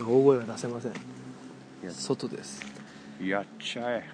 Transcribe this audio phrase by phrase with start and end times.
[0.00, 0.92] 大声は出せません。
[1.84, 2.62] や外です。
[3.22, 4.04] やっちゃえ。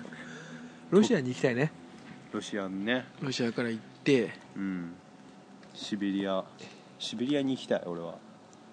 [0.90, 1.70] ロシアに行きたいね。
[2.32, 3.06] ロシアね。
[3.22, 4.32] ロシアから行って。
[4.56, 4.92] うん。
[5.74, 6.44] シベリア。
[6.98, 8.16] シベリアに行きたい俺は。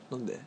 [0.10, 0.40] なんで？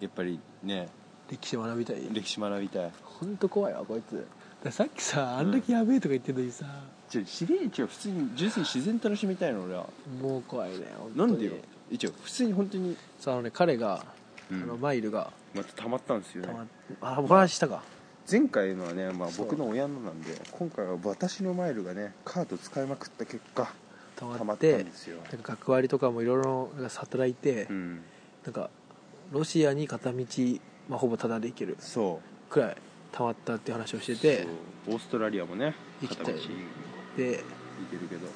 [0.00, 0.88] やっぱりね。
[1.30, 2.08] 歴史学びたい？
[2.12, 2.92] 歴史学びたい。
[3.02, 4.26] 本当怖いわこいつ。
[4.70, 6.64] さっきさあんだけやべえとか言ってるのにさ、
[7.08, 9.88] じゃシベリア違う普通に純粋に自然楽しみたいの俺は。
[10.20, 11.32] もう怖いね本当に。
[11.32, 11.52] なんでよ。
[11.90, 14.18] 一応普通に本当に、さあのね彼が、うん
[14.50, 15.32] あのマイルが。
[15.54, 16.48] また溜まったんですよね。
[16.48, 16.66] たま
[17.00, 17.82] あお話ししたか。
[18.30, 19.46] 前回のはね、まあ、そう。
[19.46, 23.72] 僕の親のなんで今回は私のマイルがねカード使いまくった結果
[24.16, 25.18] たま溜まってんですよ。
[25.32, 28.00] なんか学割とかもいろいろなんか働いて、うん。
[28.44, 28.70] なんか
[29.32, 30.24] ロシアに片道、
[30.88, 32.50] まあ、ほぼタダで行けるそう。
[32.50, 32.76] くらい
[33.12, 34.42] たまったっていう話をしてて
[34.86, 34.94] そう。
[34.94, 36.26] オーストラリアもね行きたい。
[36.26, 36.48] 片道行
[37.16, 37.44] で
[37.90, 38.26] けるけど。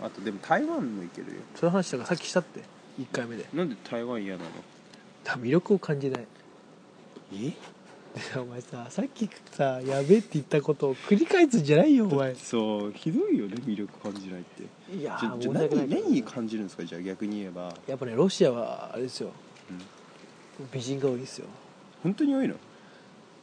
[0.00, 1.42] あとでも台湾も行けるよ。
[1.54, 2.60] そういう話だからさっきしたって。
[3.00, 3.46] 1回目で。
[3.52, 4.50] なんで台湾嫌なの？
[5.24, 6.26] だから魅力を感じない。
[7.34, 7.36] え？
[7.48, 7.54] で
[8.40, 12.34] お前ささっきさやべえって言ったことを繰り返すんじゃないよお前。
[12.34, 14.62] そうひどいよね魅力感じないって。
[14.94, 19.30] いやじゃじゃー申し訳ない何何に感じるんですかじゃあ逆に言えば、やっぱねロシアはあれですよ。
[19.70, 19.78] うん
[20.72, 21.46] 美人が多いですよ。
[22.02, 22.54] 本当に多いの？
[22.54, 22.56] い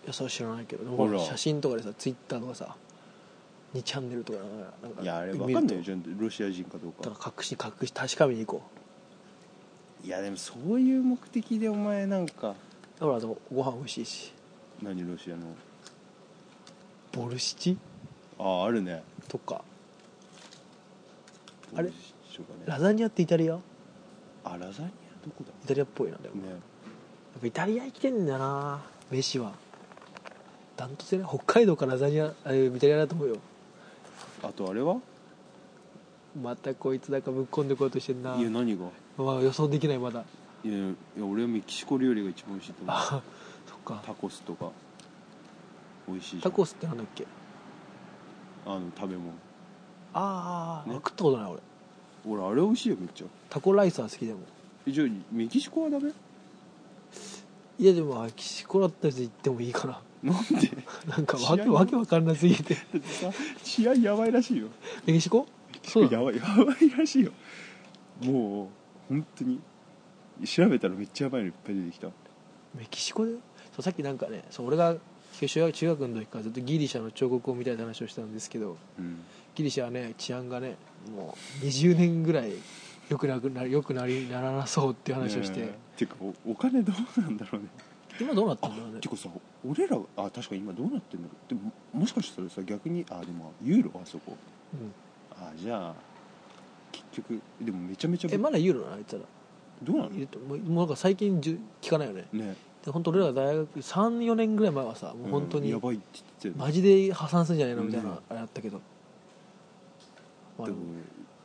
[0.08, 0.84] やそれは知らないけど。
[0.84, 2.76] でもほらほら写真とかでさツイッターとかさ
[3.74, 4.40] 2チャンネルとか
[4.84, 7.10] なんかいやあれ見る分かんないよとじゃんロシア人かどうか。
[7.10, 8.64] だから隠し隠し確かめに行こ
[10.06, 12.56] いやでもそういう目的でお前なんかう
[13.00, 14.34] だからでもご飯美味しいし。
[14.84, 15.48] 何ロシアの？
[17.12, 17.78] ボルシチ？
[18.38, 19.02] あああるね。
[19.28, 19.64] とか。
[21.76, 21.90] あれ？
[22.66, 23.56] ラザニアってイタリア？
[23.56, 23.60] イ
[24.44, 25.52] あラザニアどこだ？
[25.68, 26.50] タリアっぽいなでも、ね。
[26.50, 26.58] やっ
[27.42, 28.82] ぱイタリア生きてんだよな。
[29.10, 29.54] 飯は。
[30.78, 31.28] ダントツでね？
[31.28, 32.32] 北海道からラザニア？
[32.44, 33.38] あイタリアだと思うよ。
[34.44, 34.98] あとあれは？
[36.40, 38.36] またこいつなんかぶっこんでこようとしてんな。
[38.36, 38.86] いや何が？
[39.18, 40.24] まあ予想できないまだ。
[40.64, 40.80] いやい
[41.18, 42.96] や俺はメキシコ料理が一番美味しいと思う。
[42.96, 43.22] あ
[43.68, 44.04] そっか。
[44.06, 44.72] タコスとか
[46.08, 46.42] 美味しいじゃん。
[46.42, 47.26] タコスってなんだっけ？
[48.66, 49.32] あの食べ物。
[50.14, 51.62] あーあー、ね食ったことない俺。
[52.28, 53.28] 俺あれ美味しいよめっちゃ。
[53.50, 54.40] タコライスは好きでも。
[54.88, 56.12] えじゃあメキシコはダメ？
[57.78, 60.02] いやでもメキシコだったら行ってもいいかな。
[60.24, 60.72] なんで？
[61.08, 62.74] なんかわ試合けわけわかんなすぎて。
[62.74, 63.32] だってさ
[63.64, 64.68] 治安やばいらしいよ。
[65.06, 65.48] メキシコ？
[65.84, 67.32] そうだやばいやばいらしいよ。
[68.24, 68.68] もう
[69.10, 69.60] 本当に。
[70.44, 72.08] 調べたらめっちゃやばいのいっぱい出てきた。
[72.78, 73.32] メキシコで？
[73.32, 74.96] そうさっきなんかねそう俺が
[75.40, 79.22] 中学中学の時からずっとギリシャの彫刻を見たいって話をしたんですけどうん。
[79.54, 80.76] ギリシャはね治安がね
[81.16, 82.52] もう20年ぐらい
[83.10, 87.68] 良くなくなよくなりならなそうっていう話をして、ねえてかおお金どうなんだろうね。
[88.20, 89.00] 今どうなってんだろうね。
[89.00, 89.30] てかさ
[89.66, 91.50] 俺らあ確かに今どうなってんだろう。
[91.50, 94.36] でももしかしたらさ逆にあでもユーロあそこ。
[94.74, 94.94] うん。
[95.38, 96.05] あじゃあ結
[97.16, 99.22] 局でもめちゃめちゃえまだユーロなのあいつら。
[99.84, 100.12] どうなの？
[100.16, 102.26] いるともうもうなんか最近じゅ聞かないよね。
[102.32, 102.56] ね。
[102.84, 107.84] で本当俺ら大学34年ぐらい前はさもう本当にうんやばいって言ってマジで破産するんじゃないの？
[107.84, 108.16] みたいなうん。
[108.30, 108.80] あれあったけど、
[110.58, 110.78] まあでも。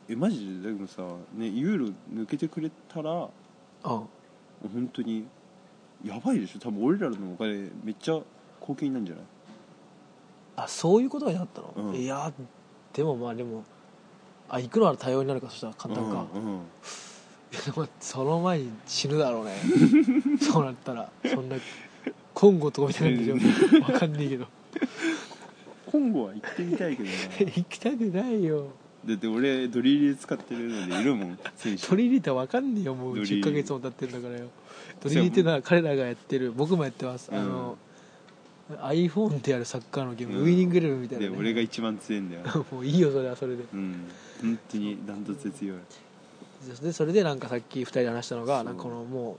[0.09, 1.03] えマジででもさ、
[1.35, 3.29] ね、ユーロ抜けてくれたらあ
[3.83, 4.09] 本
[4.91, 5.25] 当に
[6.03, 6.59] やばいでしょ？
[6.59, 8.19] 多分俺らのお金めっちゃ
[8.59, 9.23] 貢献になるんじゃない？
[10.57, 11.95] あそういうことがなかったの、うん。
[11.95, 12.31] いや
[12.93, 13.63] でもまあでも
[14.53, 17.89] あ行くのは多様になるかそしたら簡単か、うんうん。
[18.01, 19.53] その前に死ぬだろうね。
[20.41, 21.55] そうなったらそんな
[22.33, 23.81] コンゴとかみたいなんでしょ。
[23.81, 24.47] わかんねえけど。
[25.85, 27.15] 今後は行ってみたいけどな
[27.55, 28.67] 行きたくないよ。
[29.05, 34.47] だって俺ドリル使ってるのでいるもん選手取り入れたらわかんねえよもうドリ10ヶ月も経ってるんだからよ。
[34.99, 36.51] 取り入れてるのは彼らがやってる。
[36.51, 37.37] 僕もやってます、うん。
[37.37, 37.77] あの
[38.77, 40.45] iPhone でやるサッカーのゲーム、うん。
[40.45, 42.43] ウイニングレベルみたいな、ね、で俺が一番強いんだよ。
[42.71, 43.63] もういいよそれはそれで。
[43.73, 44.07] うん。
[44.41, 45.77] 本当にダントツで強い。
[46.83, 49.37] でそれでなんかさっき2人で話したのがなんかこのも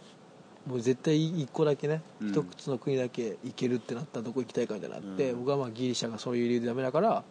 [0.67, 2.29] うもう絶対1個だけねうん。
[2.31, 5.39] 一、つの国だけ行けるってなったらどこ行きたいかみたいになって、うん。
[5.41, 7.25] 僕はまあギリシャがそういう理由でダメだから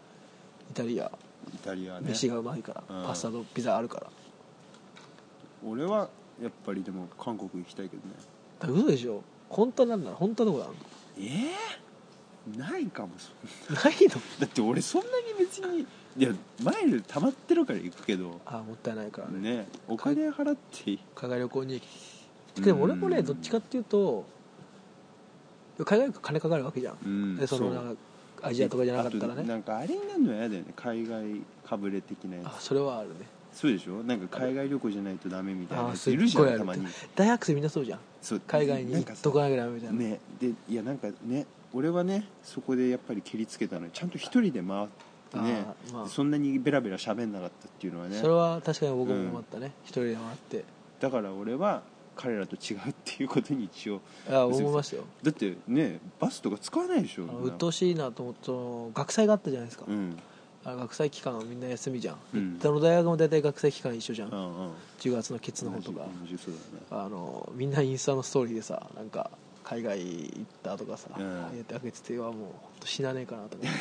[0.69, 1.11] イタリア。
[1.53, 2.09] イタリアね。
[2.09, 3.07] 飯がうまいから、うん。
[3.07, 4.07] パスタとピザあるから。
[5.65, 6.09] 俺は
[6.41, 8.15] やっぱりでも韓国行きたいけどね。
[8.59, 9.23] だから嘘でしょ？
[9.49, 10.73] 本当なんなの本当はどこなの
[11.19, 11.81] ええ
[12.57, 13.31] ないかもそ
[13.73, 14.09] んなないの？
[14.39, 15.81] だって俺そんなに別に
[16.17, 16.29] いや
[16.63, 18.41] マイル溜まってるから行くけど。
[18.45, 19.57] ああもったいないからね。
[19.57, 21.81] ねお金払って海外旅行に
[22.55, 24.25] でも俺もねどっちかっていうと
[25.85, 28.01] 海外旅行金かかるわけじゃん、うんでそのなんか
[28.43, 29.43] アジアとかじゃなかったらね。
[29.43, 30.73] なんかあれになるの嫌だよね。
[30.75, 31.23] 海外
[31.63, 32.47] かぶれ的なやつ。
[32.47, 33.15] あそれはあるね。
[33.53, 34.01] そうでしょ？
[34.01, 36.87] なんか海外旅行じゃないとダメみたいなあやついるじゃんたまに。
[37.15, 37.99] 大学生みんなそうじゃん。
[38.21, 38.41] そう。
[38.47, 40.19] 海外に行っとかなきゃダメみたいな、ね。
[40.39, 44.87] でいやなんかね俺はねそこでやっぱり蹴りつけたのにちゃんと一人で回っ
[45.31, 46.07] てねまあ。
[46.07, 48.17] そんなにベラベラ喋んなかったっていうのはね。
[48.17, 50.65] それは確かに僕も思ったね、一人で回って。
[50.99, 51.83] だから俺は
[52.15, 54.01] 彼らと違うっていうことに一応。
[54.29, 55.03] いや思いましたよ。
[55.23, 57.25] だってねバスとか使わないでしょ。
[57.41, 60.17] 鬱陶しいなと思ってその学祭があったじゃないですか、うん。
[60.65, 62.59] あ学祭期間はみんな休みじゃん、うん。
[62.59, 64.71] どの大学も大体学祭期間一緒じゃん、うんうん。
[64.99, 66.01] 10月のケツの方とか。
[66.01, 66.07] ね。
[66.91, 69.31] あのみんなインスタのストーリーでさなんか
[69.63, 71.23] 海外行ったとかさ、うん。
[71.23, 73.79] やってあげててはもう本当死なねえかなと思って。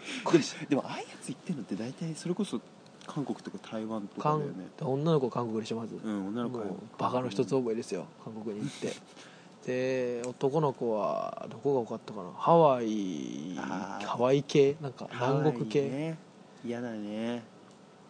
[0.24, 0.38] これ
[0.68, 2.60] でもああいうやつ言ってるのって大体それこそ
[3.06, 4.66] 韓国とか台湾とか韓だよね。
[4.80, 6.58] 女の子韓国でしょまず、うん女の子。
[6.98, 8.06] バカの一つ覚えですよ。
[8.24, 8.92] 韓国に行って。
[9.66, 12.30] で男の子はどこが多かったかな。
[12.32, 14.76] ハワイハワイ系？
[14.80, 16.18] なんか南国系、ね。
[16.64, 17.42] 嫌だね。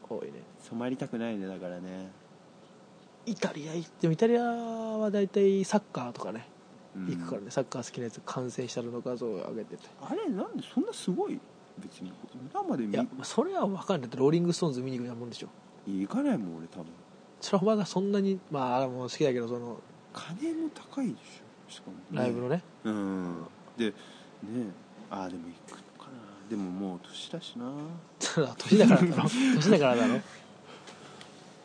[0.08, 0.42] 多いね。
[0.68, 2.10] 染まりたくないねだからね、
[3.26, 6.46] イタリア行ってもイタリアは大体サッカーとかね。
[6.54, 6.59] うん
[6.94, 9.82] 行くからね、サッカー好きなやつ観戦したの画像を上げてて。
[10.02, 11.38] あれなんでそんなすごい
[11.78, 12.12] 別に
[12.52, 14.00] 生で見いやそれは分かんない。
[14.02, 15.48] だってローリング・ストーンズ見に行くようなもんでしょ。
[15.86, 16.86] 行かないもん俺多分。
[17.40, 19.78] それはお前がそんなにまあもう好きだけどその
[20.12, 21.96] 金も高いでしょしかも。
[21.96, 22.62] ねライブのね。
[22.84, 23.36] うん。
[23.76, 23.94] でね
[25.10, 26.18] ああでも行くのかな。
[26.50, 27.72] でももう年だしな。
[28.58, 29.22] 年だからだろ。
[29.54, 30.20] 年だからだろ。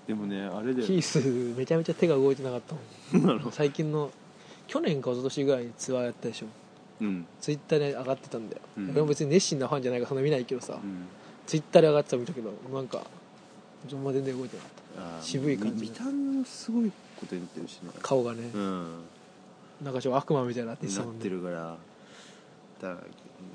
[0.08, 3.52] でもねあれでキースめちゃめちゃ手が動いてなかったもん。
[3.52, 4.12] 最近の
[4.68, 6.48] 去年か一昨年ぐらいにツアーやったでしょ。
[7.02, 7.26] うん。
[7.40, 8.90] ツイッターで上がってたんだよ、うん。
[8.92, 11.06] 俺も別に熱心なファンじゃないからそんな見ないけどさ、うん。
[11.46, 13.04] ツイッターで上がってたの見たけどなんか
[13.90, 17.90] そんな全然動いてなかっあー渋い感じ見た目もすごいことになってるしね。
[17.94, 19.04] た顔がね、うん。
[19.84, 21.78] なんかちょっと悪魔みたいになってなったもんねてるから。
[22.82, 23.10] だけ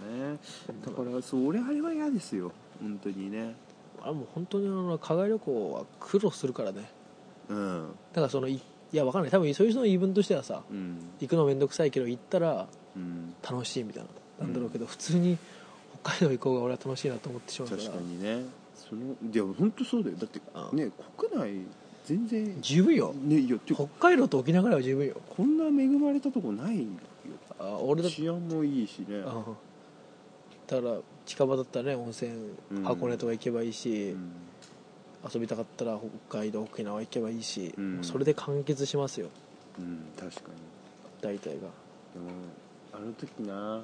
[0.07, 0.39] どね。
[0.85, 2.53] だからそう俺あれは嫌ですよ。
[2.81, 3.55] 本当にね。
[4.03, 6.91] あれもう本当にあの海外旅行は苦労するからね。
[7.49, 7.89] うん。
[8.13, 8.61] だからそのい
[8.93, 9.31] いやわかんない。
[9.31, 10.97] 多分そういう人の言い分としてはさうん。
[11.21, 12.67] 行くのめんどくさいけど行ったら
[12.97, 13.35] うん。
[13.43, 14.03] 楽しいみたい
[14.39, 14.47] な。
[14.47, 15.37] なんだろうけど、普通に
[16.03, 17.83] 北海道行こうが俺は楽しいなと思ってしまうから。
[17.83, 18.43] 確かにね。
[18.75, 20.17] そのでも本当そうだよ。
[20.17, 20.41] だって
[20.73, 21.67] うんね国内
[22.07, 23.13] 全然十分よ。
[23.15, 25.17] ねいや北海道と沖縄ぐらいは十分よ。
[25.29, 26.87] こんな恵まれたとこないよ。
[27.59, 28.17] あ俺だって。
[28.17, 29.17] 治安もいいしね。
[29.17, 29.25] うん
[30.67, 30.97] だから
[31.27, 32.33] 近場だったらね温泉
[32.73, 32.83] うん。
[32.85, 34.33] 箱根とか行けばいいし、うん
[35.33, 37.99] 遊びたかったら北海道沖縄行けばいいし、うん。
[38.03, 39.29] それで完結しますよ。
[39.79, 40.57] うん確かに。
[41.21, 41.55] 大体が。
[41.55, 41.71] でも
[42.93, 43.83] あの時な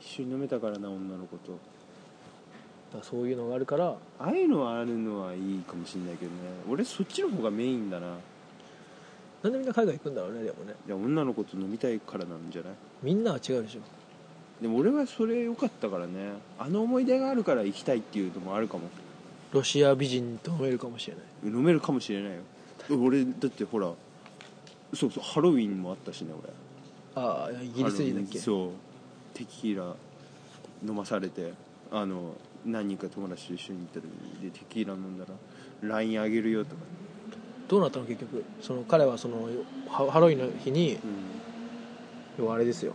[0.00, 1.52] 一緒に飲めたからな女の子と。
[1.52, 6.36] だからそういうのがあるからああいうのはあるのはいいかもしれないけどね。
[6.70, 8.16] 俺そっちの方がメインだな。
[9.42, 10.74] なんでみんな海外行くんだろうねでもね。
[10.86, 12.72] いや女の子と飲みたいからなんじゃない？
[13.02, 13.80] みんなは違うでしょ。
[14.60, 16.34] でも俺はそれ良かったからね。
[16.58, 18.88] あの思い出があるから行きたいっていうのもあるかも
[19.52, 21.24] ロシア美人と飲めるかもしれない。
[21.54, 22.40] 飲めるかもしれないよ。
[23.00, 23.92] 俺だってほら
[24.94, 26.52] そうそうハロウィンもあったしね俺。
[27.14, 28.38] ああイギリス人だっけ？
[28.38, 28.70] そう。
[29.34, 29.94] テキーラ
[30.86, 31.52] 飲まされて
[31.90, 32.34] あの
[32.64, 34.04] 何人か友達と一緒に行った時
[34.44, 35.24] にでテキーラ飲んだ
[35.82, 36.82] ら LINE あげるよとか、
[37.68, 38.44] どうなったの結局？
[38.60, 39.48] その彼はその
[39.88, 40.98] ハハロウィンの日に
[42.38, 42.94] 要はあれですよ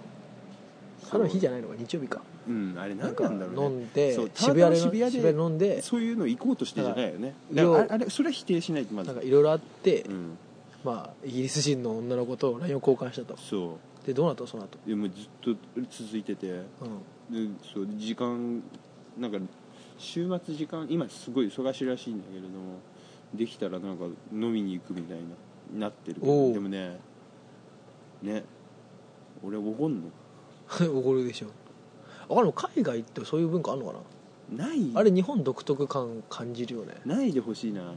[1.09, 2.21] ハロウィンの日じゃないのか日曜日か。
[2.47, 3.77] うん、あれ何なんだろうね。
[3.77, 7.33] 飲んで渋谷で渋谷で飲んでそういうの行こうとしてじゃないよね。
[7.57, 9.07] ああれそれは否定しないとまず。
[9.07, 10.37] なんかいろいろあって、うん。
[10.83, 13.37] まあイギリス人の女の子と LINE を交換したと。
[13.37, 14.41] そでどうなった？
[14.41, 14.77] のその後。
[14.85, 15.55] うでもずっと
[15.89, 16.47] 続いてて。
[16.49, 16.63] うん。
[17.29, 18.63] でそう時間
[19.17, 19.37] なんか
[19.97, 22.79] 週末時間今すごい忙しいらしいんだけれども
[23.33, 25.17] できたらなんか飲みに行くみたい
[25.73, 26.53] ななってるけど。
[26.53, 26.99] でもね
[28.21, 28.45] ね
[29.43, 30.07] 俺おごんの？
[30.79, 31.47] 怒るでしょ。
[32.29, 33.99] あでも海外ってそういう文化あるのか
[34.57, 34.67] な？
[34.67, 34.91] ない。
[34.95, 36.95] あれ日本独特感感じるよね。
[37.05, 37.93] ないでほしいな。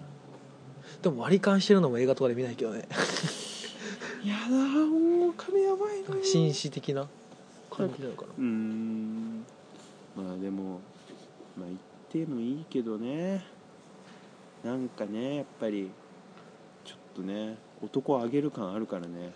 [1.03, 2.89] でも割り勘してるのも映画とかで見ないけどね。
[4.25, 7.07] やだもう金やばいな紳士的な？
[7.71, 8.29] 感じなのかな？
[8.39, 9.45] うーん。
[10.17, 10.81] まあでも
[11.57, 13.45] まあ言ってもいいけどね。
[14.65, 15.91] なんかねやっぱり
[16.85, 19.33] ちょっとね男あげる感あるからね。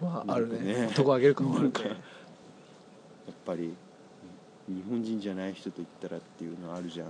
[0.00, 0.58] まああるね。
[0.60, 1.96] ね男あげるかもあるかや
[3.30, 3.74] っぱり
[4.68, 7.08] 日本人じゃない人と言ったらっていうのはあるじゃん。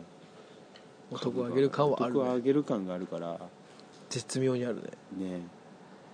[1.10, 3.38] 男あげる感はある男あねげる感があるから。
[4.10, 4.76] 絶妙にある
[5.16, 5.28] ね。
[5.28, 5.40] ね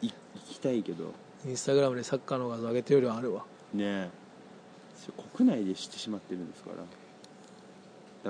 [0.02, 0.14] い行
[0.48, 1.12] きたいけど。
[1.46, 3.44] インスタグラムでサッカーの画像上げてるよりはあるわ。
[3.72, 4.10] ね
[4.96, 6.76] それ国内でしてしまってるんですから。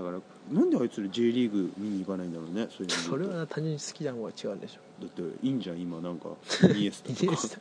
[0.01, 0.21] だから
[0.53, 6.29] なんであいつら J リーグ見に行かないんだろうねそういうのそれは単純に好きなのは違うんでしょだっていいんじゃん今なんか
[6.69, 7.27] イニエスタイとか。
[7.27, 7.61] ニエス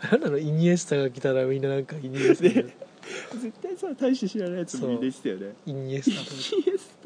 [0.00, 0.08] タ。
[0.08, 2.74] あなたのイニエスタが来たらみんななんかイニエスタ、ね。
[3.40, 5.54] 絶対さ大して知らないやつもみんな言ってたよね。
[5.66, 6.98] イニエスタとイニエス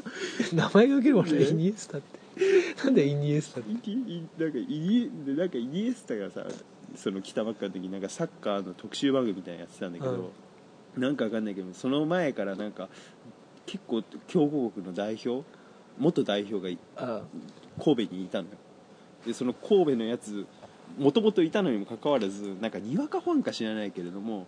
[0.50, 0.56] タ。
[0.56, 1.48] 名前が受けるもんねね。
[1.48, 2.84] イニエスタって。
[2.84, 3.70] なんでイニエスタって。
[3.70, 6.46] なんかイニでなんかイニエスタがさ
[6.96, 10.32] その来たばっかの時になんかサッカーの特集番組みたいなのやってたんだけど、
[10.96, 12.88] なんかわかんないけどその前からなんか
[13.66, 15.44] 結構強豪国の代表
[15.98, 17.22] 元代表がいあ
[17.82, 18.54] 神戸にいたのよ
[19.26, 20.46] でその神戸のやつ
[20.98, 24.46] もともといたのにもかかわらずなんかにわかファンか知らないけれども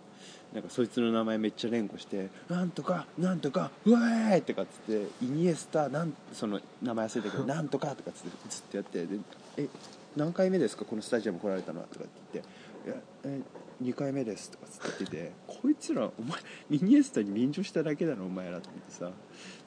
[0.53, 9.19] なんかそいつの名前めっちゃ連呼して「なんとかなんとかうわーい!」とかっつって「イニエスタなんその名前忘れたけど なんとか」とかっつってずっとやってで
[9.57, 9.67] 「え
[10.15, 10.85] 何回目ですか？
[10.85, 12.49] このスタジアム来られたのは」とかって言って
[12.89, 13.41] 「いやえ
[13.83, 16.39] 2回目です」とかつってててこいつらお前
[16.71, 19.11] イニエスタに便乗しただけだろお前らと思ってさ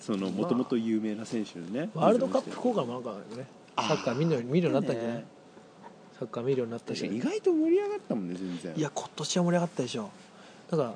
[0.00, 3.46] そのもともと有名な選手のねワールドカップ効果もなんかあるよね
[3.76, 5.38] あーサッカー見るように見るようになったんじゃない、ね
[6.18, 8.74] サッカー見るようになったし意外と盛り上がったもんね全然。
[8.76, 10.10] いや今年は盛り上がったでしょ。
[10.68, 10.94] だから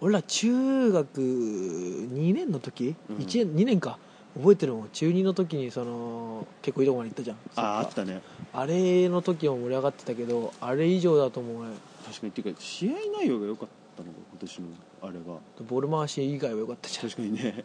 [0.00, 3.22] 俺ら中学2年の時、うん。
[3.22, 3.98] 一年2年か。
[4.38, 4.88] 覚えてるもん。
[4.90, 7.36] 中2の時にその結構いいとこまで行ったじゃん。
[7.56, 8.20] あああったね。
[8.52, 11.70] あれの時も盛り上がってたけどあれ以上だと思うね
[12.06, 14.66] 確かにっていうか試合内容が良かったのが今年の
[15.02, 15.64] あれが。
[15.68, 17.10] ボール回し以外は良かったじゃん。
[17.10, 17.64] 確かにね。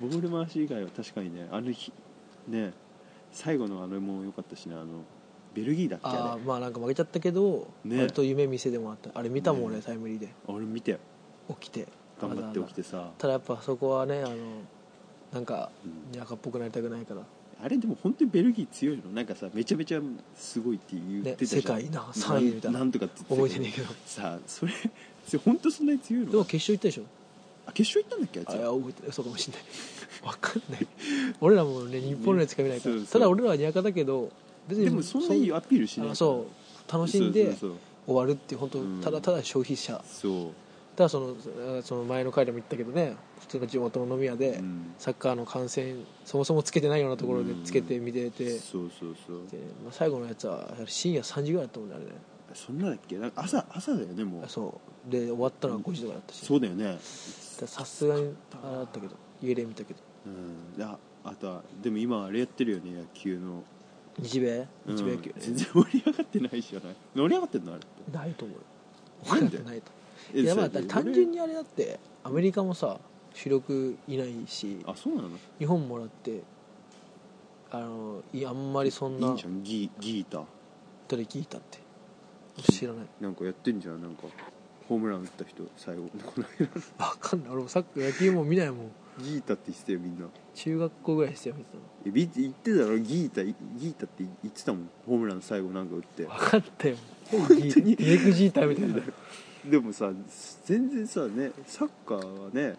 [0.00, 1.46] ボール回し以外は確かにね。
[1.52, 1.92] あの日
[2.48, 2.72] ね
[3.30, 4.74] 最後のあれも良かったしね。
[4.74, 5.04] あの
[5.54, 7.98] ベルギーだっけあああまあなんか負けちゃったけど、ね。
[7.98, 9.10] 割と夢見せてもらった。
[9.18, 9.82] あれ見たもん俺、ね。
[9.82, 10.26] タイムリーで。
[10.26, 10.98] れあれ見て。
[11.60, 11.86] 起きて。
[12.20, 14.36] 頑張って起きててさただやっぱそこはねあの
[15.32, 16.12] なんかうん。
[16.12, 17.22] にゃかっぽくなりたくないから、
[17.62, 19.10] あれでも本当にベルギー強いの？
[19.12, 20.00] なんかさめちゃめちゃ
[20.36, 21.62] すごいって言ってね、たじゃん。
[21.62, 23.92] 世界な3位みたいななんとかって覚えてねえけど。
[24.06, 24.72] さあそれ
[25.44, 27.02] 本当そんなに強いのでも決勝行ったでしょ？
[27.66, 28.40] あ決勝行ったんだっけ？
[28.40, 29.62] あいつあいや覚えてそうかもしんない。
[30.24, 30.86] わかんない
[31.40, 33.12] 俺らもね日本のやつしか見ないから、そうそう。
[33.12, 34.30] ただ俺らはにゃかだけど
[34.68, 36.16] 別にでもそんなにアピールしない。
[36.16, 36.46] そ
[36.88, 36.92] う。
[36.92, 37.70] 楽しんで終
[38.06, 39.00] わるっていう本当うん。
[39.00, 40.02] ただただ消費者。
[40.06, 40.50] そう
[41.00, 44.92] ただそのその前の回でも言ったけどね普通の地元の飲み屋で、うん。
[44.98, 49.36] サッカーの観戦そもそもつけてないようなところでつけて見てて、そうそうそう。
[49.50, 52.10] でまあ、最後のやつは深夜3時ぐらいだったもんねあれね。
[52.52, 53.16] そんなだっけ？
[53.16, 54.44] なんか朝朝だよねもう。
[54.46, 54.78] そ
[55.08, 55.10] う。
[55.10, 56.44] で終わったのは5時とかだったし。
[56.44, 56.98] そうだよね。
[57.00, 60.00] さすがにあれだったけど家で見たけど。
[60.26, 60.82] うん。
[60.84, 63.62] ああとはでも今あれやってるよね野球の。
[64.20, 64.68] 日米？
[64.86, 65.30] うん日米野球。
[65.30, 66.96] ね、全然盛り上がってないじゃない。
[67.14, 68.18] 盛り上がってんのあれって。
[68.18, 68.58] ないと思う。
[68.58, 69.58] よなんで？
[69.64, 69.99] ないとえ
[70.34, 72.98] いやまあ単純にあれだってアメリカもさ
[73.34, 75.30] 主力いないしあそうなの？
[75.58, 76.42] 日本もらって
[77.70, 79.62] あのいあんまりそんいいなんじゃん？
[79.62, 80.44] ギギータ？
[81.08, 81.78] 誰聞いたって。
[82.72, 83.06] 知らない。
[83.20, 84.24] なんかやってんじゃんなんか。
[84.88, 86.02] ホームラン打った人最後。
[86.02, 86.66] この間
[87.06, 87.50] わかんない。
[87.52, 88.90] 俺もサッカー野球も見ないもん。
[89.22, 90.26] ギータって言ってたよみんな。
[90.52, 94.90] 中学校ぐらいしてよ見てたのえび言ってたろギータギータって言ってたもん。
[95.06, 96.24] ホームラン最後なんか打って。
[96.24, 96.96] 分かったよ。
[97.30, 97.62] 本当に？
[97.96, 98.94] ディレクジーターみたいな
[99.64, 100.10] でもさ
[100.64, 102.76] 全然さねサッカーはね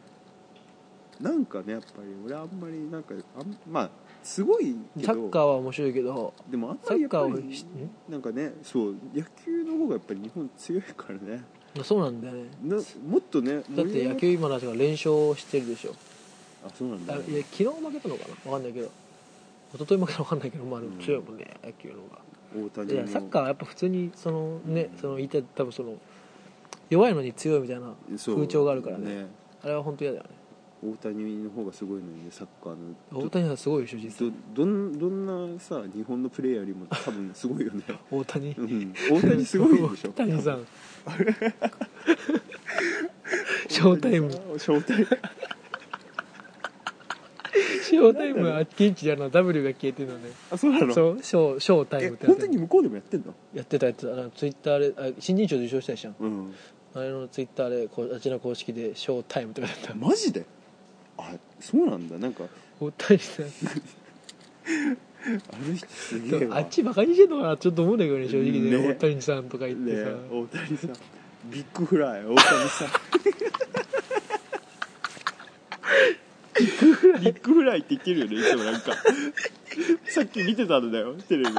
[1.19, 3.89] なんかねやっぱり俺あんまりなんかあんまあ
[4.23, 5.07] すごいけど。
[5.07, 7.65] サッカーは面白いけどでもあんサッまりやっぱりカーをし
[8.09, 11.43] なんかねそう野球の方がやっぱり日本強いからね。
[11.79, 12.43] んそうなんだよね。
[12.63, 15.95] なもっとねだって野球今だから連勝してるでしょ。
[16.65, 18.35] あそうなんだ、あいや昨日負けたのかな？
[18.43, 18.91] 分かんないけど。
[19.73, 20.45] 一昨日負けたの分かんな？
[20.47, 22.21] いけどまあでも強いもんね、野球の方が。
[22.53, 25.93] 大谷のいやサッカーはやっぱ普通にそのねその言いたい多分その
[26.91, 29.25] 弱いのに強いみたいな風潮があるからね。
[29.63, 30.29] あれは本当嫌だよね。
[30.83, 32.75] 大谷の方がすごいのにねサッカー
[33.13, 33.25] の。
[33.25, 34.31] 大谷さんすごいでしょ実際。
[34.53, 37.83] どどんどんなさ日本のプレーヤーよりも多分すごいよね。
[38.11, 38.51] 大谷。
[38.57, 38.93] うん。
[39.11, 40.09] 大谷すごいでしょ。
[40.09, 40.65] 大谷さん。
[43.69, 44.31] ショータイム。
[44.31, 45.07] ショータイム。
[47.83, 50.31] ショータイムは現地であの W が消えてるのね。
[50.49, 50.93] あそうなの？
[50.93, 53.33] そうショーショータイえムって本当に向こうでもやってんの？
[53.53, 54.13] やってたやってた。
[54.13, 56.53] あのツイッターであ新人賞受賞したじゃんうん
[56.93, 60.45] あれのツイッターでこうあちら公式でショータイムとかやったマジで？
[61.17, 62.17] あそうなんだ。
[62.17, 62.43] なんか
[62.79, 63.45] 大谷さん。
[63.45, 63.49] あ
[65.67, 66.57] の人すげえわ。
[66.57, 67.57] あっちバカにしてんのかな？
[67.57, 68.71] ちょっと思うんだけどね正直ね。
[68.77, 68.87] ね。
[68.89, 70.93] 大谷さんとか言ってねさ、大谷さん。
[71.49, 72.87] ビッグフライ大谷さん。
[77.21, 78.91] big fly って言ってるよねいつもなんか。
[80.09, 81.49] さっき見てたんだよテレビ。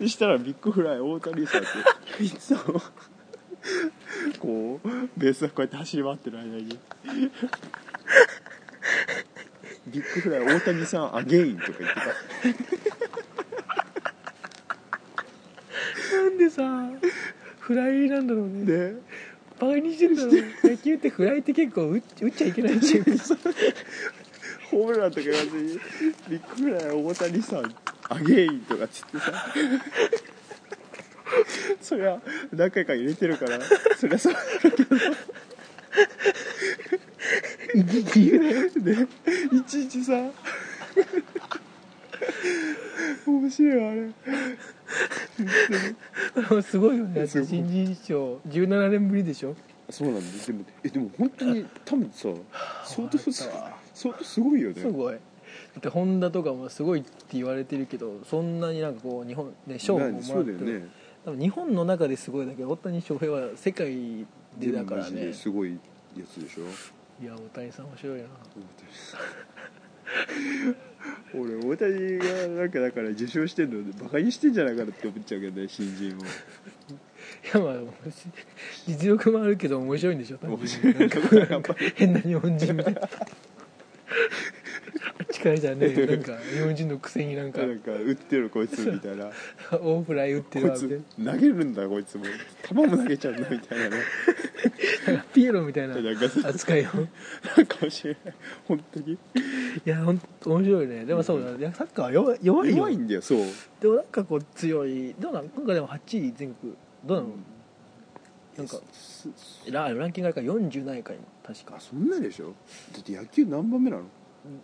[0.00, 1.64] そしたら big fly 大谷さんっ
[2.18, 2.24] て。
[2.24, 2.60] いつも
[4.38, 6.78] こうベースがこうやって走り回ってる間に。
[9.88, 12.00] big fly 大谷さん again とか言って
[16.16, 16.62] なんでさ
[17.58, 18.64] フライなんだろうね。
[18.64, 18.94] たで
[19.60, 20.30] バカにしてるだろ。
[20.30, 20.34] う
[20.70, 23.16] 野球ってフライって結構打っ打っちゃいけないチーム。
[24.70, 25.78] ホームランとか言わずに
[26.28, 27.74] ビッグフライ大谷さん
[28.08, 29.46] アゲインとかつってさ
[31.80, 32.20] そりゃ
[32.52, 33.58] 何回か入れてるから
[33.98, 34.34] そりゃそう
[37.74, 38.92] いちいち言うねで
[39.56, 40.12] いちいちさ。
[43.26, 43.94] 面白いわあ
[46.54, 46.62] れ。
[46.62, 47.26] すごいよね。
[47.26, 48.36] 新人賞。
[48.48, 49.56] 17年ぶりでしょ。
[49.90, 52.28] そうなんですでもえでも本当に多分さ
[52.84, 53.50] 相当す相
[54.14, 54.80] 当すごいよね。
[54.80, 55.14] すごい。
[55.14, 55.20] だ
[55.78, 60.88] ってホンダとかもすごいって言われてるけどそんなになんかこう日本ね賞ももらってそうだよね
[61.24, 64.26] 多分日本の中ですごいだけど大谷翔平は世界
[64.58, 65.26] でだからね。
[65.26, 65.78] ですごい
[66.16, 66.64] やつでしょ？
[67.22, 68.24] いや大谷さん面白いな。
[71.34, 76.24] 俺大谷がなんかだから受賞してんのバカにしてんじゃないかなって思っちゃうけどね新人も。
[76.24, 76.26] い
[77.54, 77.74] やまあ
[78.86, 80.38] 実力もあるけど面白いんでしょ？
[80.38, 83.00] 単面純に白いやっぱり変な日本人みたいな
[85.50, 87.60] あっちからじゃねなんか日本人のくせになんか。
[87.60, 89.30] なんか打ってるこいつみたいな。
[89.80, 92.24] 大フライ打ってるわみたいつ投げるんだこいつも。
[92.62, 93.96] 球も投げちゃうんだみたいなね。
[95.34, 95.96] ピエロみたいな
[96.44, 96.84] 扱いを。
[97.56, 98.34] なんかもしれない
[98.68, 99.12] 本当に。
[99.12, 99.18] い
[99.84, 101.04] やほんと面白いね。
[101.04, 102.76] でもそうだいやサッカーは弱い弱いよ。
[102.76, 103.38] 弱いんだよそう。
[103.80, 107.28] でもなんかこう強いどうなん今回でも8位全国どうなの、
[108.58, 109.28] なんかす
[109.70, 111.76] ラランキングあるから40ないか今確か。
[111.76, 112.54] あそんなでしょ？
[112.92, 114.04] だって野球何番目なの？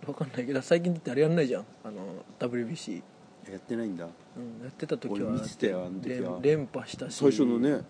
[0.04, 1.64] 分かんないけど最近だってあれやんないじゃん。
[1.84, 3.02] あの WBC、
[3.50, 4.04] やってないんだ。
[4.04, 6.38] うん、やってた時は俺見てたよあの時は。
[6.42, 7.14] 連連覇したし。
[7.16, 7.82] 最初のねうん。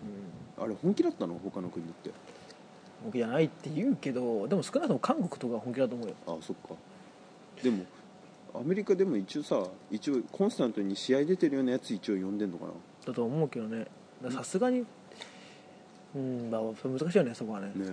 [0.63, 1.39] あれ本気だったの？
[1.43, 2.11] 他の国だって。
[3.03, 6.13] 本気じゃないって言うけどでも少なくとも韓国とかは本気だと思うよ。
[6.27, 6.75] あそっか。
[7.63, 7.85] でも
[8.53, 12.71] アメリカでも一応さ一応コンスタントに試合出てるようなやつ一応呼んでんのかな？
[13.05, 13.85] だと思うけどね。
[14.21, 14.85] だからさすがに
[16.15, 17.71] うんまあそれ難しいよねそこはね。
[17.75, 17.85] ね。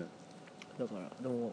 [0.78, 1.50] だからでもまあ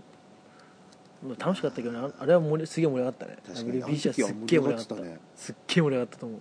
[1.37, 1.99] 楽しかったけどね。
[1.99, 3.37] ああれは盛りすげえ盛り上がったね。
[3.47, 4.95] WBC はすっげえ盛り上がった。
[4.95, 5.19] ね。
[5.35, 6.39] すっげえ盛り上がったと思う。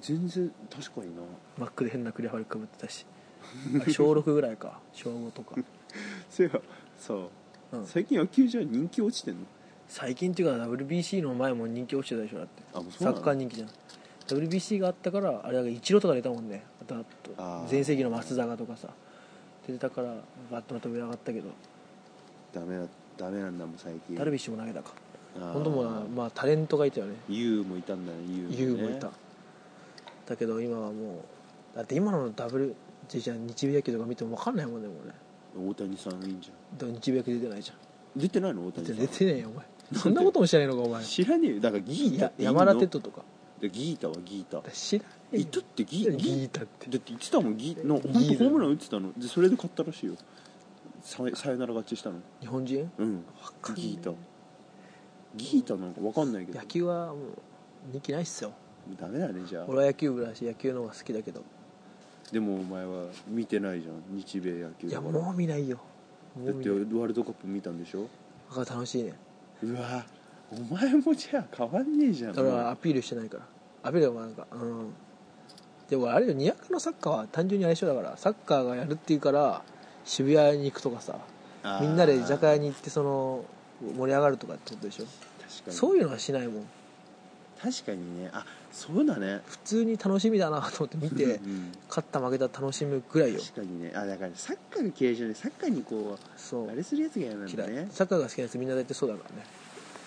[0.00, 1.22] 全然確かにな。
[1.58, 3.04] マックで変なクリアファイルかぶってたし。
[3.88, 4.80] 小6ぐらいか。
[4.92, 5.56] 小5とか、
[6.30, 6.46] そう。
[6.46, 6.60] いえば
[6.96, 7.14] さ
[7.72, 9.46] うん、最近野球じゃ人気落ちてんの？
[9.86, 12.62] 最近っていうか WBC の前も人気落ちてたでしょだって。
[12.98, 13.68] サッカー人気じゃん。
[14.26, 16.64] WBC があったからあれだけイチローとか出たもんね。
[16.80, 16.94] あと
[17.68, 18.88] 全盛期の松坂とかさ。
[19.66, 20.14] 出てたから
[20.50, 21.50] バッとまた上上がったけど。
[22.52, 22.86] ダメだ
[23.20, 24.16] ダメなんだもん最近。
[24.16, 24.92] ダルビッシュも投げたか。
[25.38, 27.14] 本当もうまあタレントがいたよね。
[27.28, 28.18] ユウもいたんだね
[28.50, 28.82] ユウね。
[28.82, 29.10] もいた。
[30.26, 31.24] だけど今はも
[31.74, 32.74] うだって今のダブル
[33.08, 35.14] じゃあ日米野球とか見ても分かんないもんねもうね。
[35.68, 37.76] 大谷さんいいんじゃだから日米野球出てないじゃん。
[37.76, 38.66] ん出てないの？
[38.66, 38.96] 大谷さん。
[38.96, 39.66] 出てねえよお前。
[40.00, 41.04] そんなことも知らないのかお前。
[41.04, 41.60] 知らねえよ。
[41.60, 42.32] だからギータ。
[42.38, 43.22] 山田テッドとか。
[43.60, 44.68] でギータはギータ。
[44.70, 45.42] 知らねえよ。
[45.42, 46.90] いたってギギータって。
[46.90, 49.12] だって言ってたもんギーの本ギーだ当ホームラン打ってたの。
[49.16, 50.14] でそれで勝ったらしいよ
[51.02, 52.16] ささよなら勝ちしたの？
[52.40, 52.90] 日本人？
[52.98, 53.24] うん。
[53.62, 54.16] かんないギータ
[55.36, 56.58] ギータなんか分かんないけど。
[56.58, 57.16] 野球はもう
[57.92, 58.52] 人気ないっすよ。
[59.00, 59.64] ダメだねじゃあ。
[59.68, 61.42] 俺は野球部だし野球の方が好きだけど。
[62.32, 64.16] でもお前は見てないじゃん。
[64.16, 64.88] 日米野球。
[64.88, 65.78] いやもう見ないよ。
[66.36, 68.08] もだってワールドカップ見たんでしょ？
[68.48, 69.14] だから楽しいね。
[69.62, 70.04] うわ
[70.52, 72.38] お前もじゃあ変わんねえじゃん。
[72.38, 73.44] 俺はアピールしてないから。
[73.82, 74.92] アピールはなんかうん。
[75.88, 79.62] でもあれよにわかのサッカーは単純に相性だからサッカーがやるっていうから
[80.04, 81.18] 渋谷に行くとかさ
[81.80, 83.44] みんなで居酒屋に行ってその
[83.96, 85.04] 盛り上がるとかってことでしょ？
[85.04, 85.72] 確かに。
[85.76, 86.64] そういうのはしないもん。
[87.62, 88.30] 確かにね。
[88.32, 89.40] あそうだね。
[89.46, 93.40] 普通に楽しみだなと思って見てうん勝った負けた楽しむぐらいよ。
[93.40, 93.92] 確かにね。
[93.94, 96.66] あだからサッカーが嫌いじゃないサッカーにこそう。
[96.66, 97.88] うあれするやつが嫌なんだね。
[97.90, 99.46] サッカーが好きなやつみんな大体そうだからね。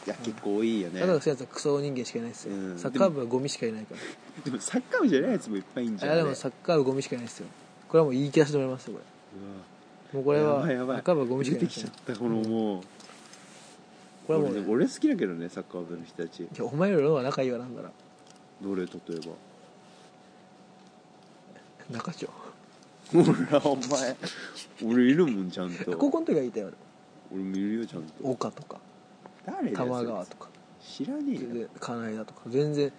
[0.05, 0.99] いや結構多いよね。
[0.99, 2.79] サッカーが好きなやつはクソ人間しかいないですよ、うん。
[2.79, 4.43] サッカー部はゴミしかいないから。
[4.43, 7.47] でもサッカー部じゃないやつもいっぱいいんじゃんあれでもサッカー部ゴミしかいないですよ。
[7.89, 9.05] これはもう言い切らせてもらいますよこれ
[10.13, 10.97] もうこれはやばいやばい。
[10.97, 12.15] サッカー部はゴミ出てきちゃった。
[12.15, 12.83] このもう、
[14.27, 16.43] これはもう、ね、俺俺好きだけどねサッカー部の人たち。
[16.43, 17.91] いやお前よりの方が仲いいわなんだら。
[18.61, 18.91] どれ例え
[21.89, 21.97] ば。
[21.97, 22.27] 中町。
[23.11, 23.19] ほ
[23.51, 24.15] らお前。
[24.85, 25.97] 俺いるもんちゃんと。
[25.97, 26.71] 高校の時はいたよ
[27.31, 28.13] 俺もいるよちゃんと。
[28.23, 28.77] 岡とか。
[29.45, 30.49] 誰玉川とか。
[30.79, 31.53] 知らねえよ。
[31.53, 32.41] で金井だとか。
[32.47, 32.91] 全然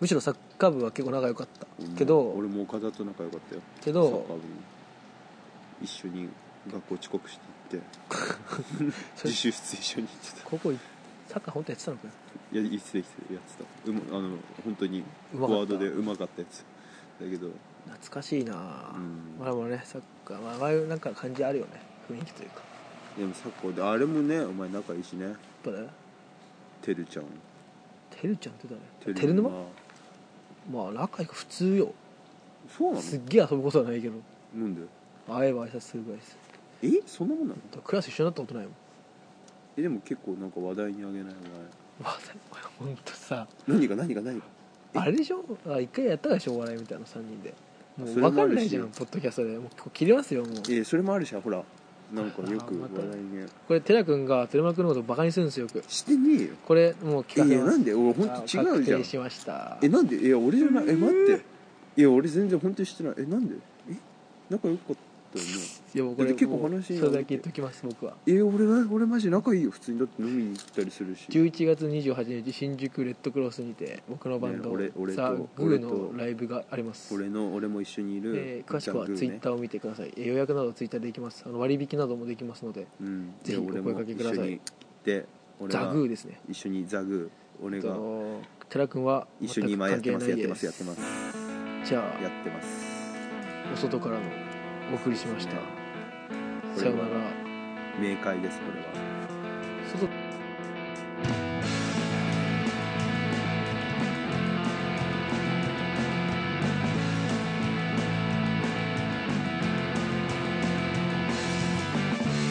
[0.00, 1.66] むしろサッカー部は結構仲良かった。
[1.96, 3.62] けど俺も岡田と仲良かったよ。
[3.80, 4.40] けサッカーど部に。
[5.82, 6.28] 一緒に
[6.68, 8.92] 学校遅刻して行って。
[9.24, 10.48] 自習室一緒に行ってた。
[10.48, 10.72] 高校
[11.28, 12.12] サッカー本当やってたのかよ
[12.52, 13.90] いや言ってた言ってたやってた。
[13.90, 16.64] うまあの本当にフォワードでうまかったやつ。
[17.20, 17.50] だけど
[17.86, 18.54] 懐かしいな。
[18.94, 19.36] うん。
[19.38, 20.40] まあでもねサッカー。
[20.40, 21.82] まあああいうなんか感じあるよね。
[22.10, 22.62] 雰囲気というか。
[23.18, 25.24] でもサッカーであれもねお前仲いいしね。
[25.24, 25.88] やっぱね。
[26.80, 27.24] てるちゃん。
[28.10, 28.68] てるちゃんって
[29.04, 29.14] 誰？
[29.14, 29.50] てる沼？
[30.72, 31.92] まあ仲いいか普通よ。
[32.68, 33.02] そうなの？
[33.02, 34.14] すっげえ遊ぶことはないけど。
[34.54, 34.82] なんで？
[35.28, 36.38] 会えば挨拶するぐらいです
[36.82, 37.82] えそんなもんなの？
[37.82, 38.74] クラス一緒になったことないもん。
[39.76, 41.34] えでも結構なんか話題にあげない
[42.00, 42.18] まあ
[42.78, 43.96] 本当さお前何が？
[43.96, 44.22] 何が？
[44.22, 44.44] 何が？
[44.94, 44.98] え？
[44.98, 45.44] あれでしょ？
[45.66, 46.54] あ一回やったでしょ？
[46.54, 47.54] お笑いみたいな3人で。
[47.96, 49.58] もそう分かんないじゃんポッドキャストで。
[49.58, 50.52] もうここ切れますよもう。
[50.70, 51.62] えそれもあるしほら。
[52.12, 53.46] なんかよく話題に。
[53.66, 55.84] これ寺君が寺間君のことバカにするんですよよく。
[55.88, 56.54] してねえよ。
[56.66, 57.48] これもう聞かせます。
[57.48, 57.92] いやなんで？
[57.92, 58.64] 俺本当違うじゃん。
[58.64, 59.78] 確定しました。
[59.82, 60.16] えなんで？
[60.16, 60.84] いや俺じゃない。
[60.88, 61.44] え待って。
[61.96, 63.14] いや俺全然本当にしてない。
[63.18, 63.56] えなんで？
[63.90, 63.94] え？
[64.48, 64.96] 仲良かっ
[65.32, 65.52] 当にね
[65.94, 68.14] いやもうこれだって結構話それだけ言っときます僕は。
[68.26, 69.70] え俺は俺マジ仲いいよ。
[69.70, 71.26] 普通にだって飲みに行ったりするし。
[71.30, 77.14] 11月28日新宿レッドクロスにて僕のバンド、ね俺俺とザ・グー俺とのライブがあります。
[77.14, 81.44] 俺の俺も一緒にいる、えー詳しくはツイッターを見てください、えー予約などツイッターでできます。
[81.46, 84.38] あの割引などもできますのでうん、ぜひお声で俺も掛けください。
[84.38, 85.26] 一緒に行って
[85.60, 86.40] 俺ザ・がグーですね。
[86.48, 87.64] 一緒にザグー。
[87.64, 91.00] 俺がと寺君は一緒に今やってますやってますやってます。
[91.84, 92.68] じゃやってます。
[93.68, 94.47] あお外からの
[94.90, 95.56] お送りしました。
[95.56, 95.66] これ
[96.72, 97.08] はさよなら。
[98.00, 98.86] 明快ですこれは。
[99.86, 100.08] 外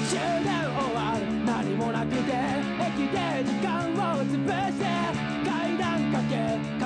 [0.07, 4.35] 終電終わる何もなくて駅で時間を潰
[4.71, 4.85] して
[5.49, 6.31] 階段かけ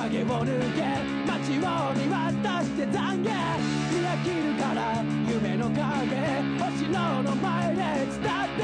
[0.00, 0.80] 影を抜け
[1.26, 1.60] 街を
[1.94, 3.28] 見渡して懺悔。
[3.92, 4.80] 見飽きるから
[7.22, 8.62] の前で伝って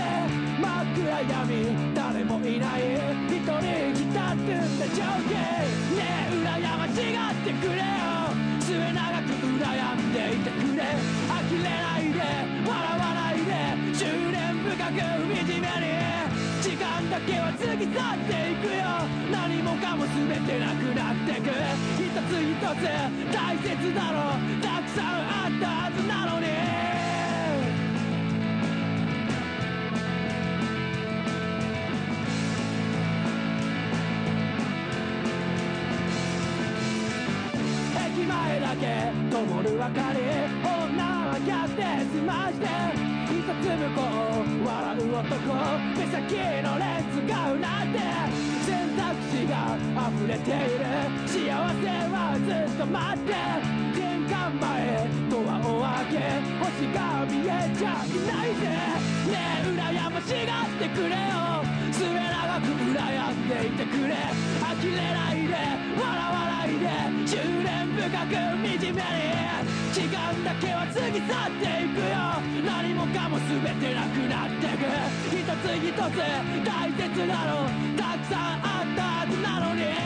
[0.61, 2.83] 真っ暗闇誰もいない
[3.27, 3.61] 一人
[3.95, 5.35] 浸ってんだ情景
[5.95, 6.47] ねえ羨
[6.77, 8.29] ましがってくれよ
[8.61, 10.83] 末永く羨んでいてくれ
[11.29, 12.19] 呆れないで
[12.69, 13.51] 笑わないで
[13.95, 15.59] 執念深く惨めに
[16.61, 18.85] 時間だけは過ぎ去っていくよ
[19.31, 21.49] 何もかも全てなくなってく
[21.97, 22.83] 一つ一つ
[23.33, 26.38] 大切だろうたくさんあったはずなの
[39.89, 40.21] 灯る明かり
[40.65, 41.81] 女はキャッて
[42.13, 42.67] 済まして
[43.29, 45.33] 一つ向こう笑う男
[45.97, 47.97] 目先のレンズがうなって
[48.67, 49.77] 選択肢が
[50.09, 50.85] 溢れている。
[51.27, 53.33] 幸せはずっと待って。
[53.97, 56.21] 玄関前ドアを開け
[56.61, 58.61] 星が見えちゃいないぜ
[59.29, 61.65] ねえ羨ましがってくれよ。
[61.93, 64.15] 末永く羨んでいてくれ。
[64.61, 65.68] 呆れないで。
[68.19, 68.99] 深く惨めに
[69.93, 72.43] 時間だけは過ぎ去っていくよ。
[72.67, 74.83] 何もかも全てなくなってく。
[75.31, 76.17] 一つ一つ
[76.65, 77.71] 大切なの。
[77.97, 79.98] たくさんあったはずなのに。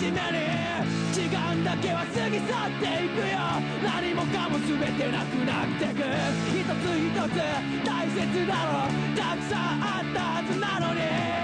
[0.00, 0.16] じめに
[1.12, 3.36] 時間だけは過ぎ去っていくよ。
[3.84, 6.00] 何もかも全てなくなってく。
[6.48, 7.36] 一つ一つ
[7.84, 9.14] 大切だろう。
[9.14, 11.39] たくさんあったはずなのに。